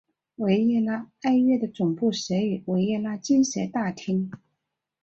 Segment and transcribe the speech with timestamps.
[0.37, 4.31] 维也纳爱乐的总部设于维也纳金色大厅。